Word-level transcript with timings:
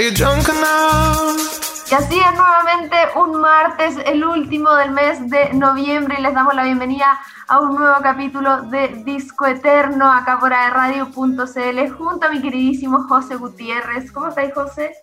Y 0.00 1.94
así 1.94 2.20
es 2.20 2.34
nuevamente 2.36 2.96
un 3.16 3.40
martes, 3.40 3.96
el 4.06 4.24
último 4.24 4.72
del 4.76 4.92
mes 4.92 5.28
de 5.28 5.52
noviembre, 5.54 6.14
y 6.16 6.22
les 6.22 6.32
damos 6.32 6.54
la 6.54 6.62
bienvenida 6.62 7.18
a 7.48 7.58
un 7.58 7.74
nuevo 7.74 7.96
capítulo 8.00 8.62
de 8.62 9.02
Disco 9.04 9.46
Eterno 9.46 10.08
acá 10.12 10.38
por 10.38 10.50
radio.cl 10.50 11.90
junto 11.98 12.26
a 12.26 12.30
mi 12.30 12.40
queridísimo 12.40 13.08
José 13.08 13.34
Gutiérrez. 13.34 14.12
¿Cómo 14.12 14.28
estáis, 14.28 14.54
José? 14.54 14.94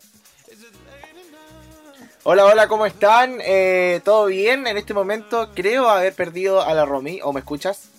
Hola, 2.23 2.46
hola, 2.46 2.70
¿cómo 2.70 2.86
están? 2.86 3.39
Eh, 3.41 4.00
¿Todo 4.05 4.27
bien? 4.27 4.66
En 4.66 4.77
este 4.77 4.93
momento 4.93 5.50
creo 5.54 5.89
haber 5.89 6.16
perdido 6.16 6.62
a 6.62 6.73
la 6.73 6.86
Romy, 6.86 7.20
¿o 7.21 7.34
me 7.34 7.41
escuchas? 7.41 7.89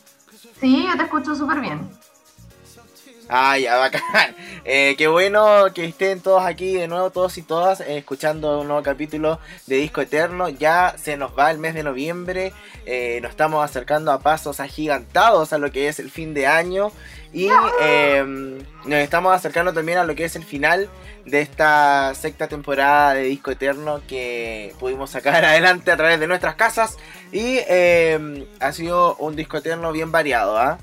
Sí, 0.58 0.86
yo 0.88 0.96
te 0.96 1.02
escucho 1.02 1.34
súper 1.34 1.60
bien. 1.60 1.90
Ah, 3.28 3.58
ya, 3.58 3.76
bacán. 3.76 4.02
Eh, 4.68 4.96
qué 4.98 5.06
bueno 5.06 5.66
que 5.72 5.84
estén 5.84 6.20
todos 6.20 6.44
aquí 6.44 6.74
de 6.74 6.88
nuevo, 6.88 7.10
todos 7.10 7.38
y 7.38 7.42
todas, 7.42 7.80
eh, 7.80 7.98
escuchando 7.98 8.60
un 8.60 8.66
nuevo 8.66 8.82
capítulo 8.82 9.38
de 9.68 9.76
Disco 9.76 10.00
Eterno. 10.00 10.48
Ya 10.48 10.96
se 10.98 11.16
nos 11.16 11.38
va 11.38 11.52
el 11.52 11.58
mes 11.58 11.74
de 11.74 11.84
noviembre, 11.84 12.52
eh, 12.84 13.20
nos 13.22 13.30
estamos 13.30 13.64
acercando 13.64 14.10
a 14.10 14.18
pasos 14.18 14.58
agigantados 14.58 15.52
a 15.52 15.58
lo 15.58 15.70
que 15.70 15.86
es 15.86 16.00
el 16.00 16.10
fin 16.10 16.34
de 16.34 16.48
año 16.48 16.90
y 17.32 17.48
em, 17.80 18.58
nos 18.86 18.98
estamos 18.98 19.32
acercando 19.32 19.72
también 19.72 19.98
a 19.98 20.04
lo 20.04 20.16
que 20.16 20.24
es 20.24 20.34
el 20.34 20.42
final 20.42 20.88
de 21.24 21.42
esta 21.42 22.12
sexta 22.16 22.48
temporada 22.48 23.14
de 23.14 23.22
Disco 23.22 23.52
Eterno 23.52 24.00
que 24.08 24.74
pudimos 24.80 25.10
sacar 25.10 25.44
adelante 25.44 25.92
a 25.92 25.96
través 25.96 26.18
de 26.18 26.26
nuestras 26.26 26.56
casas 26.56 26.96
y 27.30 27.60
em, 27.68 28.46
ha 28.58 28.72
sido 28.72 29.14
un 29.18 29.36
Disco 29.36 29.58
Eterno 29.58 29.92
bien 29.92 30.10
variado, 30.10 30.58
¿ah? 30.58 30.78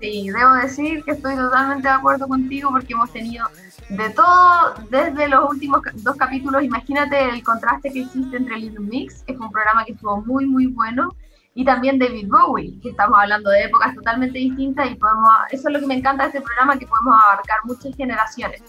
Sí, 0.00 0.30
debo 0.30 0.54
decir 0.54 1.02
que 1.04 1.12
estoy 1.12 1.36
totalmente 1.36 1.88
de 1.88 1.94
acuerdo 1.94 2.28
contigo 2.28 2.70
porque 2.70 2.92
hemos 2.92 3.10
tenido 3.12 3.46
de 3.88 4.10
todo 4.10 4.74
desde 4.90 5.28
los 5.28 5.50
últimos 5.50 5.80
dos 5.94 6.16
capítulos. 6.16 6.62
Imagínate 6.62 7.30
el 7.30 7.42
contraste 7.42 7.92
que 7.92 8.02
existe 8.02 8.36
entre 8.36 8.58
Little 8.58 8.80
Mix, 8.80 9.22
que 9.22 9.34
fue 9.34 9.46
un 9.46 9.52
programa 9.52 9.84
que 9.84 9.92
estuvo 9.92 10.20
muy, 10.22 10.46
muy 10.46 10.66
bueno, 10.66 11.14
y 11.54 11.64
también 11.64 11.98
David 11.98 12.28
Bowie, 12.28 12.78
que 12.82 12.90
estamos 12.90 13.18
hablando 13.18 13.48
de 13.48 13.64
épocas 13.64 13.94
totalmente 13.94 14.38
distintas 14.38 14.90
y 14.90 14.94
podemos, 14.96 15.30
eso 15.50 15.68
es 15.68 15.74
lo 15.74 15.80
que 15.80 15.86
me 15.86 15.94
encanta 15.94 16.24
de 16.24 16.28
este 16.28 16.42
programa, 16.42 16.78
que 16.78 16.86
podemos 16.86 17.14
abarcar 17.24 17.56
muchas 17.64 17.96
generaciones. 17.96 18.62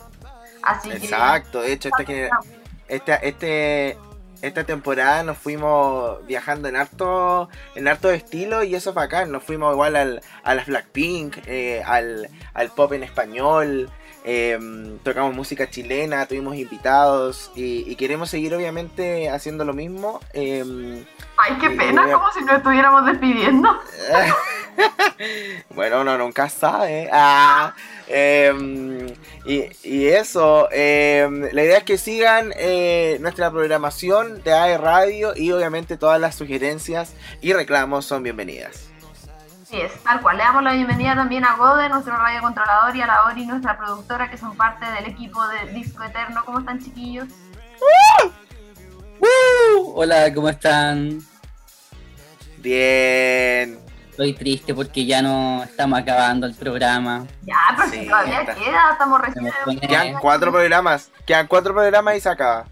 Así 0.63 0.91
Exacto, 0.91 1.61
de 1.61 1.73
hecho, 1.73 1.89
este, 1.99 2.29
este, 2.87 3.27
este, 3.27 3.97
esta 4.41 4.63
temporada 4.63 5.23
nos 5.23 5.37
fuimos 5.37 6.25
viajando 6.27 6.67
en 6.67 6.75
harto, 6.75 7.49
en 7.75 7.87
harto 7.87 8.11
estilo 8.11 8.63
y 8.63 8.75
eso 8.75 8.91
es 8.91 8.95
bacán. 8.95 9.31
Nos 9.31 9.43
fuimos 9.43 9.73
igual 9.73 9.95
al, 9.95 10.21
a 10.43 10.55
las 10.55 10.67
Blackpink, 10.67 11.37
eh, 11.47 11.81
al, 11.85 12.29
al 12.53 12.69
pop 12.69 12.93
en 12.93 13.03
español, 13.03 13.89
em, 14.29 14.97
tocamos 14.99 15.33
música 15.33 15.69
chilena, 15.69 16.25
tuvimos 16.25 16.57
invitados 16.57 17.49
y, 17.55 17.95
queremos 17.95 18.29
seguir 18.29 18.53
obviamente 18.53 19.29
haciendo 19.29 19.63
lo 19.63 19.73
mismo. 19.73 20.19
Em, 20.33 21.05
Ay, 21.37 21.57
qué 21.61 21.69
pena, 21.69 22.11
como 22.11 22.29
si 22.33 22.43
nos 22.43 22.57
estuviéramos 22.57 23.05
despidiendo. 23.05 23.79
bueno, 25.69 26.01
uno 26.01 26.17
nunca 26.17 26.49
sabe. 26.49 27.09
Ah, 27.13 27.73
em, 28.07 29.07
y, 29.45 30.07
eso, 30.07 30.67
la 30.71 31.63
idea 31.63 31.77
es 31.77 31.83
que 31.85 31.97
sigan 31.97 32.51
eh, 32.57 33.17
nuestra 33.21 33.49
programación 33.49 34.43
de 34.43 34.51
AE 34.51 34.77
Radio 34.77 35.33
y 35.37 35.53
obviamente 35.53 35.95
todas 35.95 36.19
las 36.19 36.35
sugerencias 36.35 37.13
y 37.41 37.53
reclamos 37.53 38.05
son 38.05 38.23
bienvenidas. 38.23 38.89
Sí, 39.69 39.81
es 39.81 40.01
tal 40.01 40.21
cual. 40.21 40.37
Le 40.37 40.43
damos 40.43 40.63
la 40.63 40.71
bienvenida 40.71 41.13
también 41.13 41.43
a 41.43 41.57
Gode, 41.57 41.89
nuestro 41.89 42.15
radio 42.15 42.39
controlador, 42.39 42.95
y 42.95 43.01
a 43.01 43.07
la 43.07 43.25
Ori, 43.25 43.45
nuestra 43.45 43.77
productora, 43.77 44.29
que 44.29 44.37
son 44.37 44.55
parte 44.55 44.85
del 44.85 45.07
equipo 45.07 45.45
de 45.45 45.73
Disco 45.73 46.05
Eterno. 46.05 46.41
¿Cómo 46.45 46.59
están, 46.59 46.79
chiquillos? 46.79 47.27
Hola, 49.93 50.33
¿cómo 50.33 50.47
están? 50.47 51.19
Bien. 52.59 53.77
Estoy 54.09 54.33
triste 54.33 54.73
porque 54.73 55.05
ya 55.05 55.21
no 55.21 55.63
estamos 55.63 55.99
acabando 55.99 56.47
el 56.47 56.55
programa. 56.55 57.27
Ya, 57.41 57.57
pero 57.75 57.89
si 57.89 58.07
todavía 58.07 58.45
queda, 58.45 58.91
estamos 58.93 59.19
recién. 59.19 59.51
Quedan 59.81 60.13
cuatro 60.21 60.49
programas. 60.49 61.11
Quedan 61.25 61.45
cuatro 61.45 61.73
programas 61.73 62.15
y 62.15 62.21
se 62.21 62.29
acaba. 62.29 62.65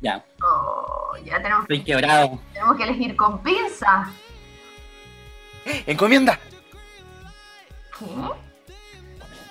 Ya. 0.00 0.24
Oh, 0.42 1.16
ya 1.24 1.40
tenemos 1.40 1.62
Estoy 1.62 1.84
quebrado. 1.84 2.40
Tenemos 2.52 2.76
que 2.76 2.82
elegir 2.82 3.14
con 3.14 3.40
pinza. 3.44 4.10
¡Encomienda! 5.86 6.38
¿Qué? 7.98 8.06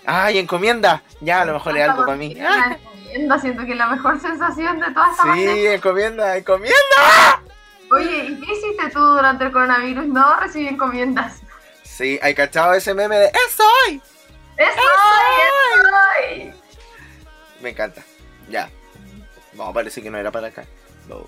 ¡Ay, 0.06 0.40
encomienda! 0.40 1.04
Ya, 1.22 1.42
a 1.42 1.46
lo 1.46 1.54
mejor 1.54 1.78
es 1.78 1.90
algo 1.90 2.06
para 2.06 2.18
mí. 2.18 2.36
Encomienda, 2.38 3.40
siento 3.40 3.66
que 3.66 3.72
es 3.72 3.78
la 3.78 3.88
mejor 3.88 4.20
sensación 4.20 4.80
de 4.80 4.92
toda 4.92 5.12
esta 5.12 5.34
Sí, 5.34 5.68
encomienda, 5.68 6.38
encomienda. 6.38 7.42
Oye, 7.92 8.26
¿y 8.26 8.40
qué 8.40 8.54
hiciste 8.54 8.90
tú 8.92 9.00
durante 9.00 9.46
el 9.46 9.52
coronavirus? 9.52 10.06
No 10.06 10.40
recibí 10.40 10.68
encomiendas. 10.68 11.42
Sí, 11.84 12.20
hay 12.22 12.34
cachado 12.34 12.74
ese 12.74 12.94
meme 12.94 13.18
de 13.18 13.26
¡Es 13.28 13.58
hoy! 13.60 14.02
¡Es, 14.58 14.74
hoy! 16.30 16.54
Me 17.62 17.70
encanta. 17.70 18.02
Ya. 18.50 18.70
No, 19.54 19.74
parece 19.74 20.02
que 20.02 20.10
no 20.10 20.18
era 20.18 20.32
para 20.32 20.48
acá. 20.48 20.66
No. 21.08 21.28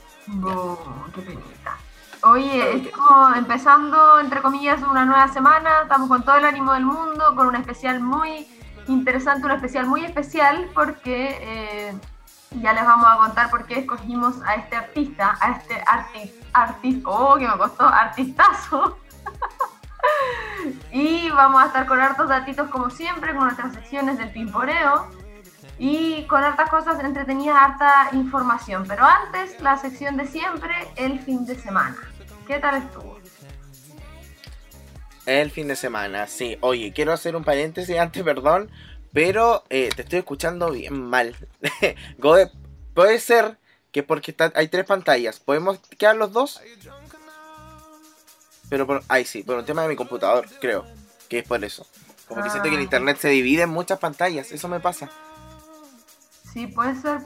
qué 1.13 1.21
penita. 1.21 1.77
Oye, 2.25 2.77
estamos 2.77 3.35
empezando, 3.35 4.19
entre 4.21 4.41
comillas, 4.41 4.81
una 4.81 5.03
nueva 5.03 5.27
semana. 5.27 5.81
Estamos 5.81 6.07
con 6.07 6.23
todo 6.23 6.37
el 6.37 6.45
ánimo 6.45 6.71
del 6.71 6.85
mundo, 6.85 7.35
con 7.35 7.47
un 7.47 7.55
especial 7.57 7.99
muy 7.99 8.47
interesante, 8.87 9.45
un 9.45 9.51
especial 9.51 9.87
muy 9.87 10.05
especial, 10.05 10.69
porque 10.73 11.37
eh, 11.41 11.93
ya 12.61 12.71
les 12.71 12.85
vamos 12.85 13.07
a 13.09 13.17
contar 13.17 13.49
por 13.49 13.65
qué 13.65 13.79
escogimos 13.79 14.41
a 14.45 14.55
este 14.55 14.77
artista, 14.77 15.37
a 15.41 15.51
este 15.51 15.83
artista, 15.85 16.47
artista, 16.53 17.09
oh, 17.09 17.35
que 17.35 17.45
me 17.45 17.57
costó, 17.57 17.85
artistazo. 17.85 18.97
y 20.93 21.29
vamos 21.29 21.61
a 21.61 21.65
estar 21.65 21.85
con 21.85 21.99
hartos 21.99 22.29
datitos 22.29 22.69
como 22.69 22.89
siempre, 22.89 23.35
con 23.35 23.43
nuestras 23.43 23.73
secciones 23.73 24.17
del 24.17 24.31
pimporeo 24.31 25.09
y 25.77 26.25
con 26.27 26.41
hartas 26.41 26.69
cosas 26.69 27.03
entretenidas, 27.03 27.57
harta 27.59 28.09
información. 28.13 28.85
Pero 28.87 29.05
antes, 29.05 29.59
la 29.59 29.75
sección 29.75 30.15
de 30.15 30.25
siempre, 30.25 30.73
el 30.95 31.19
fin 31.19 31.45
de 31.45 31.55
semana. 31.55 31.97
¿Qué 32.47 32.59
tal 32.59 32.83
estuvo? 32.83 33.19
El 35.25 35.51
fin 35.51 35.67
de 35.67 35.75
semana, 35.75 36.27
sí. 36.27 36.57
Oye, 36.61 36.91
quiero 36.93 37.13
hacer 37.13 37.35
un 37.35 37.43
paréntesis 37.43 37.97
antes, 37.97 38.23
perdón, 38.23 38.69
pero 39.13 39.63
eh, 39.69 39.89
te 39.95 40.01
estoy 40.01 40.19
escuchando 40.19 40.71
bien 40.71 41.01
mal. 41.01 41.35
Gode, 42.17 42.51
puede 42.93 43.19
ser 43.19 43.57
que 43.91 44.03
porque 44.03 44.35
hay 44.55 44.67
tres 44.67 44.85
pantallas, 44.85 45.39
¿podemos 45.39 45.79
quedar 45.97 46.17
los 46.17 46.33
dos? 46.33 46.61
Pero 48.69 48.87
por, 48.87 49.03
ay 49.07 49.23
sí, 49.23 49.43
por 49.43 49.57
un 49.57 49.65
tema 49.65 49.83
de 49.83 49.89
mi 49.89 49.95
computador, 49.95 50.47
creo. 50.59 50.85
Que 51.29 51.39
es 51.39 51.47
por 51.47 51.63
eso. 51.63 51.87
Como 52.27 52.43
que 52.43 52.49
siento 52.49 52.69
que 52.69 52.75
el 52.75 52.81
ah. 52.81 52.83
internet 52.83 53.17
se 53.19 53.29
divide 53.29 53.63
en 53.63 53.69
muchas 53.69 53.99
pantallas, 53.99 54.51
eso 54.51 54.67
me 54.67 54.79
pasa. 54.79 55.09
Sí, 56.51 56.67
puede 56.67 56.95
ser. 56.99 57.19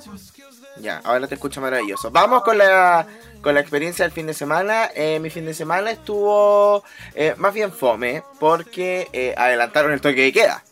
Ya, 0.81 1.01
ahora 1.03 1.27
te 1.27 1.35
escucho 1.35 1.61
maravilloso. 1.61 2.11
Vamos 2.11 2.43
con 2.43 2.57
la, 2.57 3.05
con 3.41 3.53
la 3.53 3.59
experiencia 3.59 4.05
del 4.05 4.11
fin 4.11 4.27
de 4.27 4.33
semana. 4.33 4.89
Eh, 4.95 5.19
mi 5.19 5.29
fin 5.29 5.45
de 5.45 5.53
semana 5.53 5.91
estuvo 5.91 6.83
eh, 7.13 7.35
más 7.38 7.53
bien 7.53 7.71
fome 7.71 8.23
porque 8.39 9.33
adelantaron 9.38 9.91
el 9.91 10.01
toque 10.01 10.21
de 10.21 10.33
queda. 10.33 10.63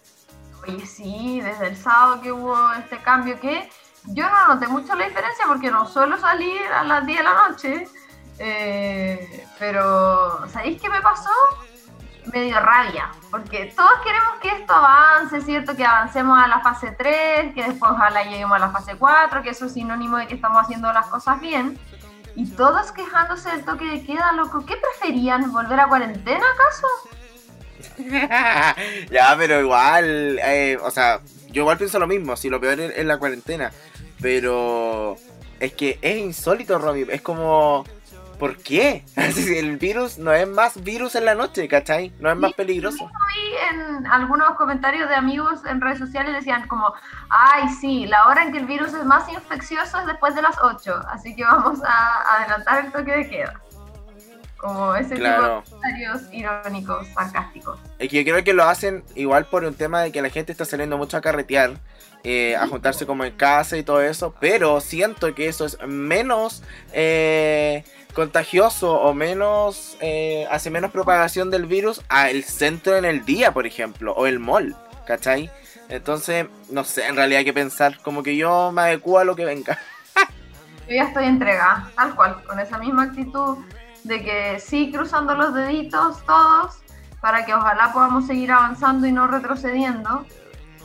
Oye, 0.67 0.85
sí, 0.85 1.41
desde 1.41 1.67
el 1.67 1.77
sábado 1.77 2.21
que 2.21 2.31
hubo 2.31 2.57
este 2.73 2.97
cambio 2.97 3.39
que 3.39 3.69
yo 4.07 4.29
no 4.29 4.53
noté 4.53 4.67
mucho 4.67 4.95
la 4.95 5.07
diferencia 5.07 5.45
porque 5.47 5.71
no 5.71 5.87
suelo 5.87 6.17
salir 6.19 6.61
a 6.73 6.83
las 6.83 7.05
10 7.05 7.17
de 7.17 7.23
la 7.23 7.47
noche. 7.47 7.87
Eh, 8.37 9.45
pero, 9.57 10.47
¿sabéis 10.49 10.81
qué 10.81 10.89
me 10.89 11.01
pasó? 11.01 11.29
Me 12.33 12.43
dio 12.43 12.59
rabia, 12.59 13.11
porque 13.29 13.73
todos 13.75 13.91
queremos 14.03 14.35
que 14.41 14.49
esto 14.49 14.73
avance, 14.73 15.41
¿cierto? 15.41 15.75
Que 15.75 15.85
avancemos 15.85 16.39
a 16.41 16.47
la 16.47 16.59
fase 16.59 16.91
3, 16.97 17.53
que 17.53 17.63
después 17.63 17.91
ojalá 17.91 18.23
lleguemos 18.23 18.55
a 18.55 18.59
la 18.59 18.69
fase 18.69 18.95
4, 18.97 19.43
que 19.43 19.49
eso 19.49 19.65
es 19.65 19.73
sinónimo 19.73 20.17
de 20.17 20.27
que 20.27 20.35
estamos 20.35 20.63
haciendo 20.63 20.91
las 20.91 21.05
cosas 21.07 21.39
bien. 21.39 21.79
Y 22.35 22.47
todos 22.47 22.91
quejándose 22.91 23.49
del 23.49 23.63
toque 23.63 23.85
de 23.85 24.03
queda, 24.03 24.31
loco. 24.33 24.65
¿Qué 24.65 24.75
preferían? 24.75 25.51
¿Volver 25.51 25.79
a 25.79 25.87
cuarentena 25.87 26.45
acaso? 26.53 26.87
ya, 29.11 29.35
pero 29.37 29.61
igual, 29.61 30.39
eh, 30.43 30.77
o 30.81 30.91
sea, 30.91 31.21
yo 31.49 31.61
igual 31.61 31.77
pienso 31.77 31.99
lo 31.99 32.07
mismo, 32.07 32.35
si 32.35 32.49
lo 32.49 32.59
peor 32.59 32.79
es, 32.79 33.05
la 33.05 33.17
cuarentena. 33.17 33.71
Pero 34.21 35.15
es 35.59 35.73
que 35.73 35.97
es 36.01 36.17
insólito, 36.17 36.77
Robbie. 36.77 37.07
Es 37.09 37.21
como, 37.21 37.85
¿por 38.37 38.57
qué? 38.57 39.03
El 39.15 39.77
virus 39.77 40.17
no 40.17 40.31
es 40.33 40.47
más 40.47 40.83
virus 40.83 41.15
en 41.15 41.25
la 41.25 41.35
noche, 41.35 41.67
¿cachai? 41.67 42.11
No 42.19 42.29
es 42.31 42.37
más 42.37 42.53
peligroso. 42.53 43.09
Vi 43.09 43.75
en 43.77 44.07
algunos 44.07 44.55
comentarios 44.55 45.09
de 45.09 45.15
amigos 45.15 45.59
en 45.65 45.81
redes 45.81 45.99
sociales 45.99 46.33
decían 46.33 46.67
como, 46.67 46.93
ay, 47.29 47.67
sí, 47.81 48.05
la 48.07 48.27
hora 48.27 48.43
en 48.43 48.51
que 48.51 48.59
el 48.59 48.65
virus 48.65 48.93
es 48.93 49.05
más 49.05 49.27
infeccioso 49.29 49.99
es 49.99 50.05
después 50.07 50.35
de 50.35 50.41
las 50.41 50.55
8, 50.61 50.93
así 51.09 51.35
que 51.35 51.43
vamos 51.43 51.79
a 51.85 52.35
adelantar 52.37 52.85
el 52.85 52.91
toque 52.91 53.11
de 53.11 53.29
queda. 53.29 53.59
Como 54.57 54.95
ese 54.95 55.15
Claro. 55.15 55.61
tipo 55.63 55.75
de 55.77 55.81
comentarios 55.81 56.33
irónicos, 56.33 57.07
sarcásticos. 57.13 57.79
Es 57.99 58.09
que 58.09 58.23
yo 58.23 58.31
creo 58.31 58.43
que 58.43 58.53
lo 58.53 58.63
hacen 58.63 59.03
igual 59.13 59.45
por 59.45 59.63
un 59.63 59.75
tema 59.75 60.01
de 60.01 60.11
que 60.11 60.21
la 60.21 60.29
gente 60.29 60.51
está 60.51 60.65
saliendo 60.65 60.97
mucho 60.97 61.17
a 61.17 61.21
carretear, 61.21 61.73
eh, 62.23 62.55
a 62.55 62.65
juntarse 62.65 63.05
como 63.05 63.23
en 63.25 63.35
casa 63.35 63.77
y 63.77 63.83
todo 63.83 64.01
eso, 64.01 64.33
pero 64.39 64.81
siento 64.81 65.35
que 65.35 65.47
eso 65.49 65.65
es 65.65 65.77
menos 65.85 66.63
eh, 66.93 67.83
contagioso 68.15 68.93
o 68.93 69.13
menos 69.13 69.97
eh, 69.99 70.47
hace 70.49 70.71
menos 70.71 70.89
propagación 70.91 71.51
del 71.51 71.65
virus 71.65 72.01
al 72.09 72.43
centro 72.43 72.95
en 72.95 73.05
el 73.05 73.25
día, 73.25 73.53
por 73.53 73.67
ejemplo, 73.67 74.13
o 74.13 74.25
el 74.25 74.39
mall, 74.39 74.75
¿cachai? 75.05 75.51
Entonces, 75.89 76.47
no 76.71 76.83
sé, 76.83 77.05
en 77.07 77.15
realidad 77.15 77.39
hay 77.39 77.45
que 77.45 77.53
pensar, 77.53 77.99
como 78.01 78.23
que 78.23 78.35
yo 78.35 78.71
me 78.71 78.81
adecuo 78.83 79.19
a 79.19 79.23
lo 79.25 79.35
que 79.35 79.45
venga. 79.45 79.77
Yo 80.87 80.95
ya 80.95 81.03
estoy 81.05 81.25
entregada, 81.25 81.89
tal 81.95 82.15
cual, 82.15 82.43
con 82.43 82.59
esa 82.59 82.77
misma 82.77 83.03
actitud 83.03 83.57
de 84.03 84.23
que 84.23 84.59
sí 84.59 84.91
cruzando 84.91 85.33
los 85.33 85.53
deditos 85.55 86.23
todos 86.27 86.77
para 87.21 87.43
que 87.43 87.55
ojalá 87.55 87.91
podamos 87.91 88.27
seguir 88.27 88.51
avanzando 88.51 89.07
y 89.07 89.11
no 89.11 89.25
retrocediendo. 89.25 90.25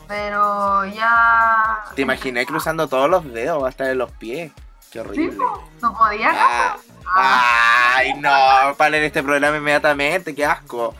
Pero 0.07 0.85
ya... 0.85 1.83
Te 1.95 2.01
imaginé 2.01 2.47
cruzando 2.47 2.87
todos 2.87 3.09
los 3.09 3.31
dedos 3.31 3.63
hasta 3.63 3.83
de 3.85 3.93
los 3.95 4.11
pies. 4.13 4.51
Qué 4.91 4.99
Sí, 4.99 4.99
horrible. 4.99 5.37
po, 5.37 5.63
no 5.83 5.95
podía. 5.95 6.31
Ah, 6.33 6.77
Ay, 7.15 8.13
no, 8.15 8.75
paren 8.77 9.03
este 9.03 9.21
programa 9.23 9.57
inmediatamente, 9.57 10.33
qué 10.35 10.45
asco. 10.45 10.95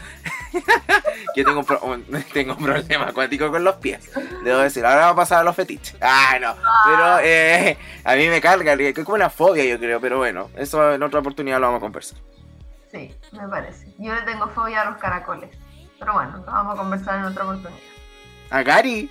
Yo 1.35 1.45
tengo 1.45 1.59
un, 1.59 1.65
pro- 1.65 1.79
un- 1.81 2.05
tengo 2.33 2.53
un 2.55 2.63
problema 2.63 3.05
acuático 3.07 3.49
con 3.49 3.63
los 3.63 3.75
pies. 3.75 4.09
Debo 4.43 4.59
decir, 4.59 4.85
ahora 4.85 5.01
vamos 5.01 5.13
a 5.13 5.15
pasar 5.15 5.39
a 5.39 5.43
los 5.43 5.55
fetiches. 5.55 5.95
Ah, 6.01 6.37
no. 6.41 6.55
Pero 6.85 7.19
eh, 7.23 7.77
a 8.03 8.15
mí 8.15 8.27
me 8.27 8.41
carga, 8.41 8.73
es 8.73 8.93
como 8.93 9.15
una 9.15 9.29
fobia, 9.29 9.63
yo 9.63 9.79
creo. 9.79 10.01
Pero 10.01 10.17
bueno, 10.17 10.49
eso 10.57 10.93
en 10.93 11.01
otra 11.03 11.19
oportunidad 11.21 11.59
lo 11.59 11.67
vamos 11.67 11.77
a 11.79 11.81
conversar. 11.81 12.19
Sí, 12.91 13.15
me 13.31 13.47
parece. 13.47 13.87
Yo 13.97 14.13
le 14.13 14.21
tengo 14.23 14.47
fobia 14.49 14.81
a 14.81 14.85
los 14.85 14.97
caracoles. 14.97 15.49
Pero 15.97 16.13
bueno, 16.13 16.37
lo 16.37 16.43
vamos 16.51 16.73
a 16.73 16.77
conversar 16.77 17.19
en 17.19 17.25
otra 17.25 17.43
oportunidad. 17.43 17.79
A 18.49 18.63
Gary. 18.63 19.09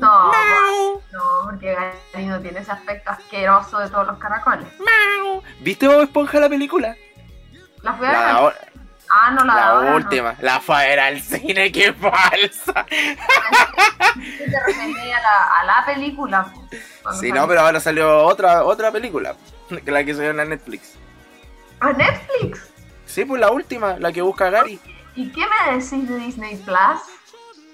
No, 0.00 0.32
no, 1.12 1.40
porque 1.44 1.74
Gary 2.12 2.26
no 2.26 2.40
tiene 2.40 2.60
ese 2.60 2.70
aspecto 2.72 3.10
asqueroso 3.10 3.78
de 3.78 3.88
todos 3.88 4.06
los 4.06 4.18
caracoles. 4.18 4.66
¿Viste 5.60 5.88
Bob 5.88 6.02
Esponja 6.02 6.38
la 6.40 6.48
película? 6.48 6.96
La 7.82 7.92
fui 7.94 8.06
a 8.06 8.10
ver. 8.10 8.18
La, 8.20 8.42
o- 8.44 8.52
Ah, 9.08 9.30
no, 9.30 9.44
la, 9.44 9.54
la 9.54 9.68
ahora 9.68 9.90
no. 9.90 9.96
última. 9.96 10.34
La 10.40 10.58
fue 10.60 10.74
a 10.74 10.78
ver 10.80 10.98
al 10.98 11.20
cine, 11.20 11.70
qué 11.70 11.92
falsa. 11.92 12.84
Yo 14.16 14.44
te 14.50 15.12
a 15.12 15.20
la, 15.20 15.60
a 15.60 15.64
la 15.64 15.84
película. 15.86 16.52
Sí, 16.70 17.28
salió. 17.28 17.34
no, 17.36 17.46
pero 17.48 17.60
ahora 17.60 17.78
salió 17.80 18.24
otra, 18.24 18.64
otra 18.64 18.90
película. 18.90 19.36
Que 19.84 19.90
la 19.92 20.04
que 20.04 20.12
salió 20.14 20.30
en 20.30 20.38
la 20.38 20.44
Netflix. 20.44 20.94
¿A 21.80 21.92
Netflix? 21.92 22.68
Sí, 23.04 23.24
pues 23.24 23.40
la 23.40 23.50
última, 23.52 23.96
la 23.98 24.12
que 24.12 24.22
busca 24.22 24.50
Gary. 24.50 24.80
¿Y 25.14 25.30
qué 25.30 25.42
me 25.46 25.72
decís 25.76 26.08
de 26.08 26.16
Disney 26.18 26.56
Plus? 26.56 27.00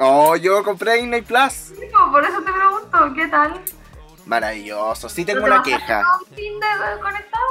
Oh, 0.04 0.34
yo 0.34 0.64
compré 0.64 0.94
Disney 0.96 1.22
Plus. 1.22 1.72
Por 2.10 2.24
eso 2.24 2.42
te 2.42 2.52
pregunto, 2.52 3.14
¿qué 3.14 3.28
tal? 3.28 3.60
Maravilloso. 4.26 5.08
Sí 5.08 5.24
tengo 5.24 5.40
¿No 5.40 5.46
te 5.46 5.52
una 5.52 5.62
queja. 5.62 6.02
conectado? 7.00 7.44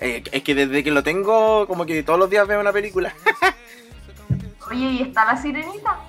Eh, 0.00 0.24
es 0.32 0.42
que 0.42 0.54
desde 0.56 0.82
que 0.82 0.90
lo 0.90 1.04
tengo, 1.04 1.66
como 1.68 1.86
que 1.86 2.02
todos 2.02 2.18
los 2.18 2.28
días 2.28 2.46
veo 2.48 2.58
una 2.60 2.72
película. 2.72 3.14
Oye, 4.68 4.84
¿y 4.86 5.02
está 5.02 5.24
la 5.24 5.40
sirenita? 5.40 6.00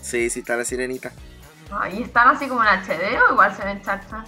Sí, 0.00 0.28
sí 0.28 0.40
está 0.40 0.56
la 0.56 0.64
sirenita. 0.64 1.12
¿Y 1.92 2.02
están 2.02 2.28
así 2.28 2.48
como 2.48 2.62
en 2.64 2.68
HD 2.68 3.16
o 3.28 3.32
igual 3.34 3.54
se 3.54 3.64
ven 3.64 3.80
chachas? 3.82 4.26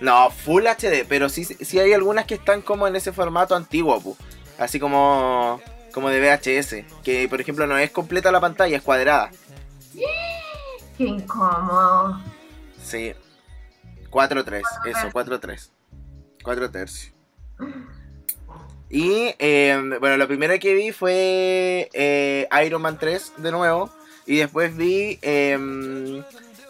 No, 0.00 0.30
Full 0.30 0.66
HD, 0.66 1.06
pero 1.08 1.30
sí, 1.30 1.44
sí 1.44 1.78
hay 1.78 1.94
algunas 1.94 2.26
que 2.26 2.34
están 2.34 2.60
como 2.60 2.86
en 2.86 2.96
ese 2.96 3.12
formato 3.12 3.54
antiguo, 3.56 3.98
pu. 4.00 4.16
así 4.58 4.78
como, 4.78 5.60
como 5.94 6.10
de 6.10 6.20
VHS, 6.20 7.02
que 7.02 7.28
por 7.30 7.40
ejemplo 7.40 7.66
no 7.66 7.78
es 7.78 7.90
completa 7.90 8.30
la 8.32 8.40
pantalla, 8.40 8.76
es 8.76 8.82
cuadrada. 8.82 9.30
Qué 9.92 11.04
incómodo. 11.04 12.20
Sí. 12.82 13.14
4-3, 14.10 14.62
eso, 14.86 15.10
4-3. 15.10 15.70
4 16.42 16.70
tercios. 16.70 17.12
Y 18.88 19.34
eh, 19.38 19.80
bueno, 20.00 20.16
lo 20.16 20.26
primero 20.26 20.58
que 20.58 20.74
vi 20.74 20.90
fue 20.90 21.88
eh, 21.92 22.48
Iron 22.66 22.82
Man 22.82 22.98
3 22.98 23.34
de 23.36 23.52
nuevo. 23.52 23.90
Y 24.26 24.36
después 24.36 24.76
vi 24.76 25.18
eh, 25.22 26.22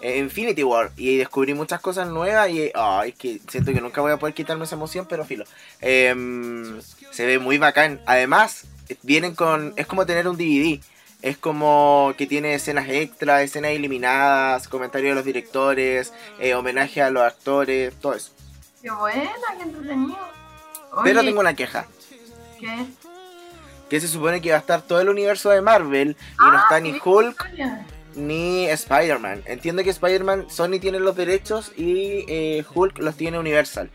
Infinity 0.02 0.62
War. 0.62 0.92
Y 0.96 1.16
descubrí 1.16 1.54
muchas 1.54 1.80
cosas 1.80 2.08
nuevas. 2.08 2.50
Y 2.50 2.70
ay, 2.74 3.10
es 3.10 3.14
que 3.16 3.40
siento 3.48 3.72
que 3.72 3.80
nunca 3.80 4.00
voy 4.00 4.12
a 4.12 4.18
poder 4.18 4.34
quitarme 4.34 4.64
esa 4.64 4.76
emoción, 4.76 5.06
pero 5.08 5.24
filo. 5.24 5.44
Eh, 5.80 6.14
se 7.10 7.26
ve 7.26 7.38
muy 7.38 7.58
bacán. 7.58 8.00
Además, 8.06 8.66
vienen 9.02 9.34
con. 9.34 9.72
Es 9.76 9.86
como 9.86 10.04
tener 10.04 10.28
un 10.28 10.36
DVD. 10.36 10.80
Es 11.22 11.36
como 11.36 12.14
que 12.16 12.26
tiene 12.26 12.54
escenas 12.54 12.88
extras, 12.88 13.42
escenas 13.42 13.72
eliminadas, 13.72 14.68
comentarios 14.68 15.10
de 15.10 15.14
los 15.16 15.24
directores, 15.24 16.12
eh, 16.38 16.54
homenaje 16.54 17.02
a 17.02 17.10
los 17.10 17.22
actores, 17.22 17.94
todo 18.00 18.14
eso. 18.14 18.32
Qué 18.82 18.90
buena, 18.90 19.30
qué 19.58 19.62
entretenido. 19.64 20.18
Oye, 20.92 21.02
Pero 21.04 21.20
tengo 21.22 21.40
una 21.40 21.54
queja. 21.54 21.86
¿qué? 22.58 22.86
Que 23.90 24.00
se 24.00 24.08
supone 24.08 24.40
que 24.40 24.50
va 24.50 24.56
a 24.56 24.60
estar 24.60 24.82
todo 24.82 25.00
el 25.00 25.08
universo 25.08 25.50
de 25.50 25.60
Marvel 25.60 26.10
y 26.18 26.44
no 26.44 26.56
Ah, 26.58 26.60
está 26.62 26.80
ni 26.80 26.92
Hulk 27.04 27.32
historia. 27.44 27.86
ni 28.14 28.66
Spider-Man. 28.66 29.42
Entiendo 29.46 29.82
que 29.84 29.90
Spider-Man, 29.90 30.46
Sony 30.48 30.78
tiene 30.80 31.00
los 31.00 31.16
derechos 31.16 31.72
y 31.76 32.24
eh, 32.28 32.64
Hulk 32.72 32.98
los 32.98 33.16
tiene 33.16 33.38
Universal. 33.38 33.90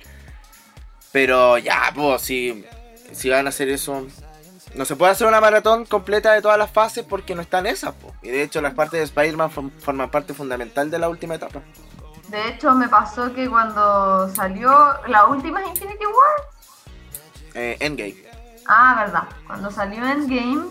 Pero 1.12 1.57
ya, 1.57 1.92
pues, 1.95 2.22
si, 2.22 2.66
si 3.13 3.30
van 3.30 3.45
a 3.48 3.50
hacer 3.50 3.69
eso... 3.69 4.06
No 4.75 4.83
se 4.86 4.95
puede 4.95 5.12
hacer 5.13 5.25
una 5.27 5.39
maratón 5.39 5.86
completa 5.86 6.33
de 6.33 6.42
todas 6.42 6.57
las 6.57 6.69
fases 6.69 7.06
porque 7.06 7.33
no 7.33 7.42
están 7.42 7.66
esas, 7.66 7.94
po. 7.94 8.13
Y 8.22 8.30
de 8.30 8.44
hecho 8.44 8.60
las 8.62 8.74
partes 8.74 9.00
de 9.00 9.04
Spider-Man 9.06 9.50
form- 9.51 9.72
forman 9.80 10.10
parte 10.10 10.33
fundamental 10.33 10.92
de 10.92 11.00
la 11.00 11.07
última 11.10 11.36
etapa. 11.36 11.62
De 12.27 12.50
hecho, 12.50 12.72
me 12.74 12.89
pasó 12.89 13.33
que 13.33 13.48
cuando 13.50 14.27
salió 14.33 14.72
la 15.07 15.25
última 15.27 15.63
Infinity 15.63 16.06
War, 16.06 16.48
Eh, 17.54 17.77
Endgame. 17.80 18.16
ah, 18.68 18.95
verdad, 18.98 19.24
cuando 19.48 19.69
salió 19.72 20.06
Endgame, 20.06 20.66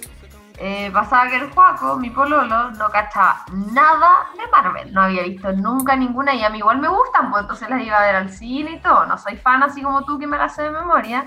eh, 0.58 0.90
pasaba 0.92 1.30
que 1.30 1.36
el 1.36 1.50
Juaco, 1.50 1.96
mi 1.96 2.10
pololo, 2.10 2.72
no 2.72 2.88
cachaba 2.90 3.44
nada 3.72 4.26
de 4.36 4.46
Marvel, 4.50 4.92
no 4.92 5.02
había 5.02 5.22
visto 5.22 5.50
nunca 5.52 5.96
ninguna 5.96 6.34
y 6.34 6.44
a 6.44 6.50
mí 6.50 6.58
igual 6.58 6.78
me 6.78 6.88
gustan, 6.88 7.30
pues 7.30 7.42
entonces 7.42 7.70
las 7.70 7.80
iba 7.82 7.96
a 7.98 8.02
ver 8.02 8.16
al 8.16 8.30
cine 8.30 8.72
y 8.72 8.80
todo, 8.80 9.06
no 9.06 9.16
soy 9.16 9.36
fan 9.36 9.62
así 9.62 9.80
como 9.82 10.04
tú 10.04 10.18
que 10.18 10.26
me 10.26 10.36
las 10.36 10.54
sé 10.54 10.64
de 10.64 10.70
memoria, 10.70 11.24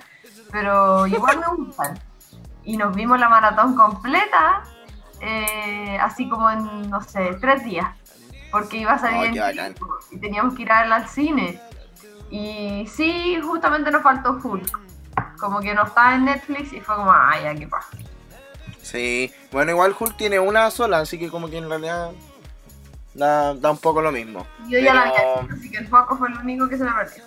pero 0.51 1.07
igual 1.07 1.39
me 1.39 1.47
gustan. 1.55 1.97
Y 2.67 2.75
nos 2.75 2.93
vimos 2.93 3.17
la 3.17 3.29
maratón 3.29 3.75
completa, 3.75 4.61
eh, 5.21 5.97
así 6.01 6.27
como 6.27 6.51
en, 6.51 6.89
no 6.89 7.01
sé, 7.01 7.37
tres 7.39 7.63
días, 7.63 7.87
porque 8.51 8.79
iba 8.79 8.91
a 8.91 8.99
salir 8.99 9.41
Ay, 9.41 9.57
en 9.57 9.75
y 10.11 10.17
teníamos 10.19 10.53
que 10.53 10.63
ir 10.63 10.71
a 10.73 10.79
al 10.79 11.07
cine. 11.07 11.61
Y 12.29 12.85
sí, 12.93 13.39
justamente 13.41 13.89
nos 13.89 14.03
faltó 14.03 14.37
Hulk. 14.43 14.79
Como 15.39 15.61
que 15.61 15.73
no 15.73 15.83
estaba 15.83 16.15
en 16.15 16.25
Netflix 16.25 16.73
y 16.73 16.81
fue 16.81 16.97
como, 16.97 17.09
ay, 17.09 17.43
ya, 17.43 17.55
qué 17.55 17.67
pasa. 17.67 17.87
Sí, 18.81 19.31
bueno, 19.49 19.71
igual 19.71 19.95
Hulk 19.97 20.17
tiene 20.17 20.37
una 20.37 20.69
sola, 20.69 20.99
así 20.99 21.17
que 21.17 21.29
como 21.29 21.49
que 21.49 21.59
en 21.59 21.69
realidad 21.69 22.11
da, 23.13 23.53
da 23.53 23.71
un 23.71 23.77
poco 23.77 24.01
lo 24.01 24.11
mismo. 24.11 24.45
Yo 24.67 24.77
ya 24.79 24.93
la 24.93 25.01
había 25.03 25.53
así 25.53 25.71
que 25.71 25.77
el 25.77 25.87
foco 25.87 26.17
fue 26.17 26.27
el 26.27 26.37
único 26.39 26.67
que 26.67 26.77
se 26.77 26.83
me 26.83 26.91
perdió. 26.91 27.23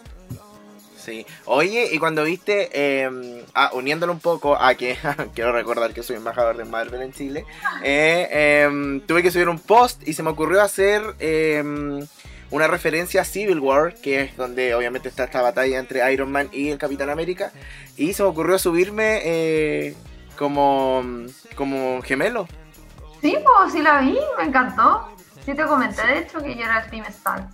Sí. 1.01 1.27
Oye, 1.47 1.89
y 1.93 1.99
cuando 1.99 2.25
viste, 2.25 2.69
eh, 2.73 3.45
ah, 3.55 3.71
uniéndolo 3.73 4.13
un 4.13 4.21
poco 4.21 4.57
a 4.57 4.75
que 4.75 4.99
quiero 5.35 5.53
recordar 5.53 5.93
que 5.93 6.03
soy 6.03 6.17
embajador 6.17 6.57
de 6.57 6.65
Marvel 6.65 7.03
en 7.03 7.13
Chile, 7.13 7.47
eh, 7.83 8.29
eh, 8.31 9.01
tuve 9.07 9.23
que 9.23 9.31
subir 9.31 9.49
un 9.49 9.59
post 9.59 10.07
y 10.07 10.13
se 10.13 10.23
me 10.23 10.31
ocurrió 10.31 10.63
hacer 10.63 11.03
eh, 11.19 11.63
una 12.51 12.67
referencia 12.67 13.23
a 13.23 13.25
Civil 13.25 13.61
War, 13.61 13.95
que 13.95 14.23
es 14.23 14.37
donde 14.37 14.75
obviamente 14.75 15.09
está 15.09 15.25
esta 15.25 15.41
batalla 15.41 15.79
entre 15.79 16.13
Iron 16.13 16.31
Man 16.31 16.49
y 16.53 16.71
el 16.71 16.79
Capitán 16.79 17.11
América, 17.11 17.53
y 17.97 18.13
se 18.13 18.23
me 18.23 18.29
ocurrió 18.29 18.59
subirme 18.59 19.21
eh, 19.25 19.95
como, 20.37 21.03
como 21.55 22.03
gemelo. 22.03 22.49
Sí, 23.21 23.37
pues 23.45 23.73
sí 23.73 23.83
la 23.83 24.01
vi, 24.01 24.19
me 24.39 24.45
encantó. 24.45 25.09
Sí 25.45 25.55
te 25.55 25.65
comenté, 25.65 26.07
de 26.07 26.19
hecho, 26.19 26.43
que 26.43 26.55
yo 26.55 26.63
era 26.63 26.81
el 26.81 26.91
Team 26.91 27.05
Stark. 27.07 27.49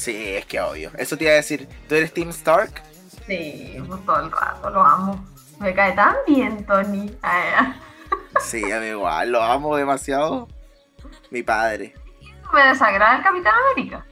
Sí, 0.00 0.16
es 0.34 0.46
que 0.46 0.58
obvio. 0.58 0.90
Eso 0.96 1.18
te 1.18 1.24
iba 1.24 1.34
a 1.34 1.36
decir, 1.36 1.68
¿tú 1.86 1.94
eres 1.94 2.14
Team 2.14 2.30
Stark? 2.30 2.82
Sí, 3.26 3.76
pues 3.86 4.02
todo 4.06 4.20
el 4.24 4.32
rato, 4.32 4.70
lo 4.70 4.80
amo. 4.82 5.26
Me 5.58 5.74
cae 5.74 5.92
tan 5.92 6.16
bien, 6.26 6.64
Tony. 6.64 7.14
Ay, 7.20 7.74
Sí, 8.42 8.72
a 8.72 8.80
mí 8.80 8.86
igual, 8.86 9.30
lo 9.30 9.42
amo 9.42 9.76
demasiado. 9.76 10.48
Mi 11.30 11.42
padre. 11.42 11.94
me 12.50 12.62
desagrada 12.62 13.18
el 13.18 13.22
Capitán 13.22 13.52
América. 13.72 14.06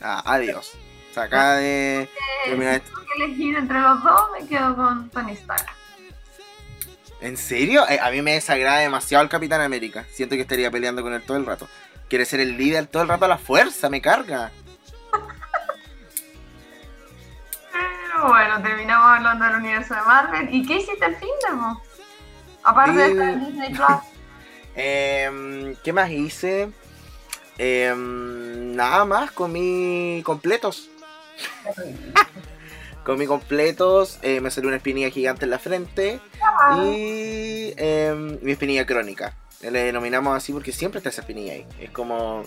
Ah, 0.00 0.22
adiós. 0.24 0.72
O 1.10 1.14
sea, 1.14 1.24
acá 1.24 1.56
de 1.56 2.08
terminar 2.46 2.80
que 2.80 3.22
elegir 3.22 3.56
entre 3.58 3.78
los 3.78 4.02
dos, 4.02 4.20
me 4.40 4.46
quedo 4.48 4.74
con 4.74 5.10
Tony 5.10 5.32
Stark. 5.32 5.66
¿En 7.20 7.36
serio? 7.36 7.86
Eh, 7.90 7.98
a 8.00 8.10
mí 8.10 8.22
me 8.22 8.32
desagrada 8.32 8.78
demasiado 8.78 9.22
el 9.22 9.28
Capitán 9.30 9.60
América. 9.60 10.06
Siento 10.12 10.34
que 10.34 10.42
estaría 10.42 10.70
peleando 10.70 11.02
con 11.02 11.12
él 11.12 11.22
todo 11.22 11.36
el 11.36 11.44
rato. 11.44 11.68
Quiere 12.08 12.24
ser 12.24 12.40
el 12.40 12.56
líder 12.56 12.86
todo 12.86 13.02
el 13.02 13.08
rato 13.08 13.26
a 13.26 13.28
la 13.28 13.38
fuerza, 13.38 13.90
me 13.90 14.00
carga. 14.00 14.50
Bueno, 18.28 18.62
terminamos 18.62 19.06
hablando 19.06 19.44
del 19.44 19.56
universo 19.56 19.94
de 19.94 20.00
Marvel. 20.02 20.54
¿Y 20.54 20.66
qué 20.66 20.76
hiciste 20.76 21.04
el 21.04 21.16
fin 21.16 21.28
de? 21.28 21.76
Aparte 22.64 22.92
de 22.92 23.10
estar 23.10 23.28
en 23.28 23.46
Disney 23.46 23.74
Plus. 23.74 23.88
Em, 24.78 25.74
¿Qué 25.82 25.90
más 25.94 26.10
hice? 26.10 26.68
Em, 27.56 28.76
nada 28.76 29.06
más, 29.06 29.30
comí 29.30 30.22
completos. 30.24 30.90
Comí 33.06 33.24
completos, 33.26 34.18
eh, 34.22 34.40
me 34.40 34.50
salió 34.50 34.66
una 34.66 34.78
espinilla 34.78 35.10
gigante 35.10 35.44
en 35.44 35.50
la 35.52 35.60
frente 35.60 36.18
y 36.82 37.72
em, 37.76 38.36
mi 38.42 38.50
espinilla 38.50 38.84
crónica. 38.84 39.32
Le 39.60 39.84
denominamos 39.84 40.36
así 40.36 40.52
porque 40.52 40.72
siempre 40.72 40.98
está 40.98 41.10
esa 41.10 41.20
espinilla 41.20 41.52
ahí. 41.52 41.66
Es 41.78 41.90
como... 41.90 42.42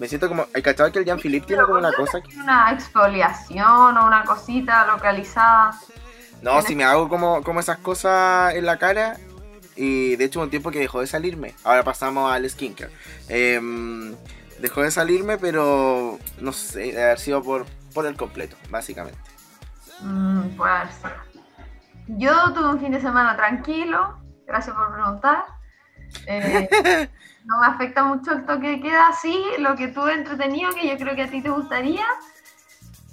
Me 0.00 0.08
siento 0.08 0.28
como... 0.28 0.46
¿Hay 0.54 0.62
cachado 0.62 0.90
que 0.90 0.98
el 0.98 1.04
Jean-Philippe 1.04 1.46
tiene 1.46 1.62
como 1.62 1.78
una 1.78 1.92
cosa 1.92 2.22
que... 2.22 2.34
Una 2.34 2.72
exfoliación 2.72 3.98
o 3.98 4.06
una 4.06 4.24
cosita 4.24 4.86
localizada. 4.86 5.78
No, 6.40 6.62
si 6.62 6.74
me 6.74 6.84
hago 6.84 7.06
como, 7.10 7.42
como 7.42 7.60
esas 7.60 7.76
cosas 7.78 8.54
en 8.54 8.64
la 8.64 8.78
cara. 8.78 9.18
Y 9.76 10.16
de 10.16 10.24
hecho 10.24 10.38
hubo 10.38 10.44
un 10.44 10.50
tiempo 10.50 10.70
que 10.70 10.78
dejó 10.78 11.00
de 11.00 11.06
salirme. 11.06 11.54
Ahora 11.64 11.84
pasamos 11.84 12.32
al 12.32 12.48
skincare. 12.48 12.90
Em, 13.28 14.16
dejó 14.58 14.80
de 14.80 14.90
salirme, 14.90 15.36
pero 15.36 16.18
no 16.40 16.52
sé, 16.52 16.80
debe 16.80 17.04
haber 17.04 17.18
sido 17.18 17.42
por, 17.42 17.66
por 17.92 18.06
el 18.06 18.16
completo, 18.16 18.56
básicamente. 18.70 19.20
Mm, 20.00 20.56
puede 20.56 20.90
ser. 20.92 21.12
Yo 22.06 22.54
tuve 22.54 22.70
un 22.70 22.80
fin 22.80 22.92
de 22.92 23.02
semana 23.02 23.36
tranquilo, 23.36 24.18
gracias 24.46 24.74
por 24.74 24.94
preguntar. 24.94 25.44
Eh, 26.26 27.08
no 27.44 27.60
me 27.60 27.66
afecta 27.66 28.04
mucho 28.04 28.32
el 28.32 28.46
toque 28.46 28.68
de 28.68 28.80
queda, 28.80 29.12
sí, 29.20 29.42
lo 29.58 29.74
que 29.76 29.88
tuve 29.88 30.14
entretenido, 30.14 30.70
que 30.72 30.88
yo 30.88 30.96
creo 30.96 31.14
que 31.16 31.22
a 31.22 31.30
ti 31.30 31.42
te 31.42 31.50
gustaría, 31.50 32.04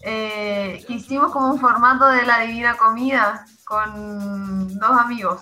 eh, 0.01 0.84
que 0.88 0.94
hicimos 0.94 1.32
como 1.32 1.51
un 1.51 1.60
formato 1.60 2.08
de 2.08 2.24
la 2.24 2.39
divina 2.42 2.75
comida 2.77 3.46
con 3.66 4.77
dos 4.80 4.92
amigos. 5.00 5.42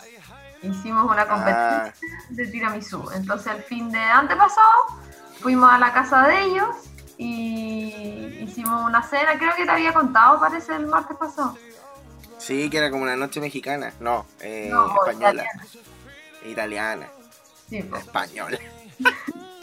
Hicimos 0.62 1.06
una 1.06 1.28
competencia 1.28 1.86
Ah, 1.88 1.94
de 2.30 2.48
tiramisú. 2.48 3.08
Entonces 3.14 3.54
el 3.54 3.62
fin 3.64 3.92
de 3.92 4.00
antepasado 4.00 4.68
fuimos 5.40 5.72
a 5.72 5.78
la 5.78 5.94
casa 5.94 6.28
de 6.28 6.42
ellos 6.46 6.68
y 7.18 8.40
hicimos 8.42 8.84
una 8.84 9.04
cena, 9.04 9.38
creo 9.38 9.54
que 9.56 9.66
te 9.66 9.72
había 9.72 9.94
contado, 9.94 10.40
parece, 10.40 10.76
el 10.76 10.88
martes 10.88 11.16
pasado. 11.18 11.56
sí, 12.40 12.70
que 12.70 12.78
era 12.80 12.90
como 12.90 13.04
una 13.04 13.16
noche 13.16 13.40
mexicana. 13.40 13.94
No, 14.00 14.26
eh, 14.40 14.70
No, 14.72 14.88
española. 14.88 15.44
italiana. 15.44 15.66
Italiana. 16.46 17.08
Sí, 17.70 17.82
pues. 17.84 18.02
Española. 18.04 18.58